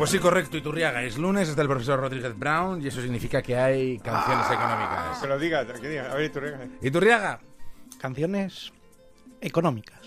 [0.00, 1.02] Pues sí, correcto, Iturriaga.
[1.02, 5.28] Es lunes, es del profesor Rodríguez Brown y eso significa que hay canciones Que económicas.
[5.28, 6.10] lo diga, que diga.
[6.10, 6.68] A ver, venga.
[6.80, 7.40] Iturriaga,
[8.00, 8.72] Canciones
[9.42, 10.00] económicas.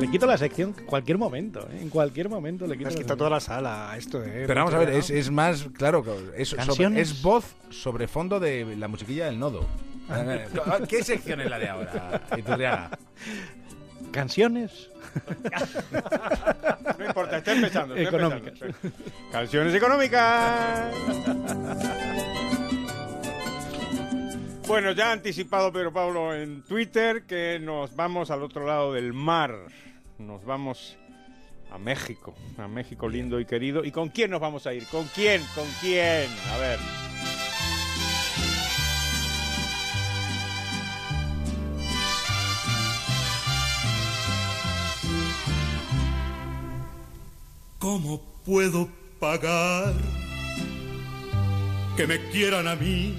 [0.00, 1.78] Le quito la sección en cualquier momento, ¿eh?
[1.82, 3.18] En cualquier momento le quito Has la quitado sección.
[3.18, 4.44] toda la sala a esto, ¿eh?
[4.46, 6.02] pero vamos a ver, es, es más, claro,
[6.34, 9.66] es, sobre- es voz sobre fondo de la musiquilla del nodo.
[10.88, 12.90] ¿Qué sección es la de ahora, Iturriaga?
[14.12, 14.90] Canciones
[16.98, 17.94] No importa, está empezando.
[17.94, 18.60] está Económicas.
[18.60, 18.96] empezando.
[19.32, 20.94] Canciones económicas.
[24.66, 29.12] Bueno, ya ha anticipado Pedro Pablo en Twitter que nos vamos al otro lado del
[29.12, 29.54] mar.
[30.18, 30.96] Nos vamos
[31.70, 33.84] a México, a México lindo y querido.
[33.84, 34.84] ¿Y con quién nos vamos a ir?
[34.88, 35.40] ¿Con quién?
[35.54, 36.28] ¿Con quién?
[36.52, 36.78] A ver.
[47.86, 48.88] ¿Cómo puedo
[49.20, 49.94] pagar
[51.96, 53.14] que me quieran a mí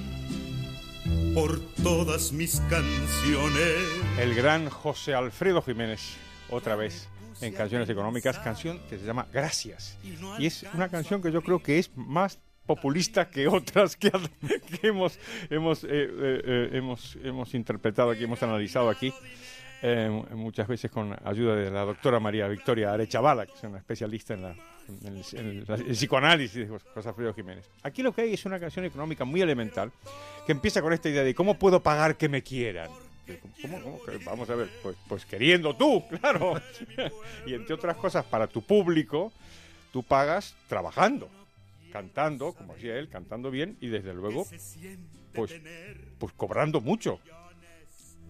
[1.33, 3.77] por todas mis canciones?
[4.19, 6.17] El gran José Alfredo Jiménez,
[6.49, 7.07] otra vez
[7.39, 9.97] en Canciones Económicas, canción que se llama Gracias.
[10.37, 14.11] Y es una canción que yo creo que es más populista que otras que,
[14.81, 15.17] hemos,
[15.49, 19.13] hemos, eh, eh, eh, hemos, hemos interpretado aquí, hemos analizado aquí.
[19.81, 24.33] Eh, muchas veces con ayuda de la doctora María Victoria Arechavala, que es una especialista
[24.33, 24.55] en, la,
[25.91, 27.69] psicoanálisis de José Alfredo Jiménez.
[27.83, 29.91] Aquí lo que hay es una canción económica muy elemental
[30.45, 32.89] que empieza con esta idea de cómo puedo pagar que me quieran.
[33.61, 36.61] ¿Cómo, cómo que- Vamos a ver, pues, pues queriendo tú, claro.
[37.45, 39.31] y entre otras cosas, para tu público,
[39.91, 41.29] tú pagas trabajando,
[41.91, 44.47] cantando, como decía él, cantando bien y desde luego,
[45.33, 45.53] pues,
[46.17, 47.19] pues cobrando mucho.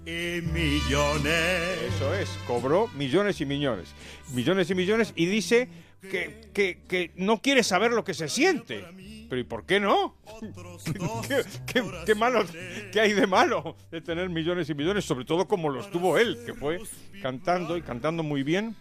[0.09, 1.81] Y millones.
[1.94, 3.89] Eso es, cobró millones y millones.
[4.33, 5.68] Millones y millones y dice
[6.01, 8.85] que, que, que no quiere saber lo que se siente.
[9.29, 10.16] Pero ¿y por qué no?
[11.28, 12.46] ¿Qué, qué, qué malo,
[12.94, 15.03] qué hay de malo de tener millones y millones?
[15.03, 16.79] Sobre todo como los tuvo él, que fue
[17.22, 18.78] cantando y cantando muy bien,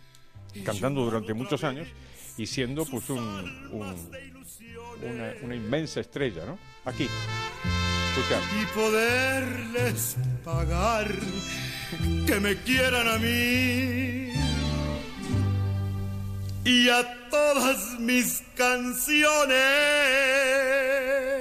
[0.64, 1.88] cantando durante muchos años
[2.38, 3.18] y siendo pues un,
[3.72, 4.10] un-
[5.02, 6.58] una, una inmensa estrella, ¿no?
[6.84, 7.08] Aquí,
[8.16, 8.42] escuchar.
[8.60, 11.08] y poderles pagar
[12.26, 14.32] que me quieran a mí
[16.64, 19.56] y a todas mis canciones.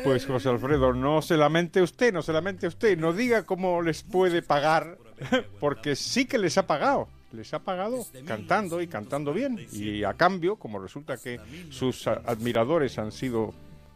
[0.04, 4.04] Pues José Alfredo, no se lamente usted, no se lamente usted, no diga cómo les
[4.04, 5.00] puede pagar,
[5.60, 7.08] porque sí que les ha pagado.
[7.32, 9.68] Les ha pagado cantando y cantando bien.
[9.74, 13.54] Y a cambio, como resulta que sus admiradores han sido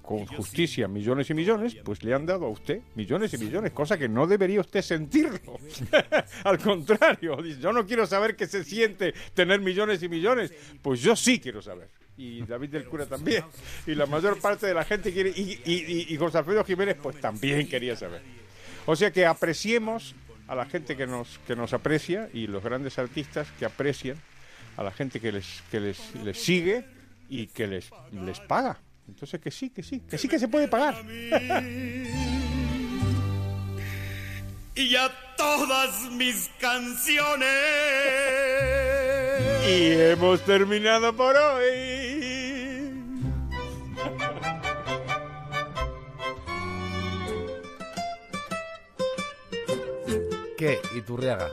[0.09, 3.95] con justicia millones y millones, pues le han dado a usted millones y millones, cosa
[3.95, 5.59] que no debería usted sentirlo.
[6.45, 11.15] Al contrario, yo no quiero saber qué se siente tener millones y millones, pues yo
[11.15, 11.89] sí quiero saber.
[12.17, 13.43] Y David del Cura también.
[13.85, 15.29] Y la mayor parte de la gente quiere.
[15.29, 18.23] Y, y, y- y José Alfredo Jiménez, pues también quería saber.
[18.87, 20.15] O sea que apreciemos
[20.47, 24.17] a la gente que nos, que nos aprecia y los grandes artistas que aprecian
[24.75, 26.83] a la gente que les, que les, les sigue
[27.29, 28.79] y que les, les paga.
[29.09, 31.03] Entonces que sí, que sí, que sí que se puede pagar.
[34.75, 37.49] y a todas mis canciones.
[39.67, 42.93] Y hemos terminado por hoy.
[50.57, 51.49] ¿Qué, Iturriaga?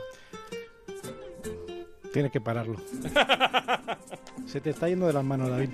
[2.12, 2.76] Tiene que pararlo.
[4.46, 5.70] Se te está yendo de las manos, David.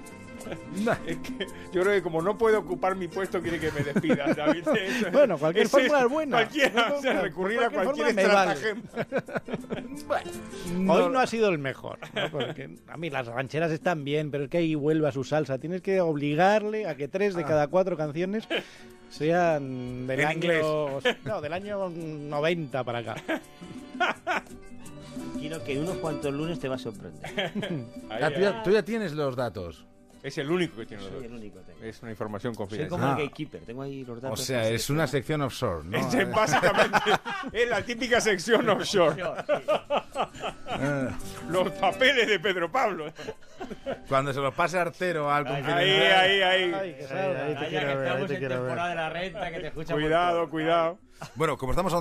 [1.07, 4.33] Es que yo creo que como no puedo ocupar mi puesto, quiere que me despida,
[4.35, 4.67] David.
[4.77, 6.37] Es- Bueno, cualquier fórmula es buena.
[6.39, 8.83] Cualquiera, o sea, Por recurrir a cualquier cualquier fórmula me estratagema.
[10.93, 11.99] Hoy no ha sido el mejor.
[12.15, 12.31] ¿no?
[12.31, 15.59] Porque a mí las rancheras están bien, pero es que ahí vuelve a su salsa.
[15.59, 18.47] Tienes que obligarle a que tres de cada cuatro canciones
[19.11, 20.35] sean del En año.
[20.37, 20.65] inglés.
[21.25, 23.15] No, del año 90 para acá.
[25.39, 27.31] Quiero que en unos cuantos lunes te va a sorprender.
[28.09, 28.61] Ahí, Ah, tú, ya, ahí.
[28.65, 29.87] tú ya tienes los datos.
[30.23, 31.39] Es el único que tiene los Soy el datos.
[31.41, 31.85] único que tengo.
[31.85, 32.91] Es una información Soy confidencial.
[32.91, 33.17] como Ah.
[33.19, 34.45] el gatekeeper, tengo ahí los O datos.
[34.45, 35.99] sea, es una sección offshore, ¿no?
[35.99, 36.99] Es básicamente
[37.53, 39.21] es la típica sección offshore.
[40.79, 41.09] Eh,
[41.51, 43.13] Los papeles de Pedro Pablo.
[44.09, 46.19] Cuando se los pase Artero al Ahí, confidencial.
[46.21, 46.73] ahí, ahí.
[46.75, 47.45] Ay, que salga.
[47.45, 48.71] ahí te quiero ver, ahí te quiero ver.
[48.73, 50.99] de la renta que te escucha Cuidado, cuidado.
[51.37, 51.91] Bueno, como estamos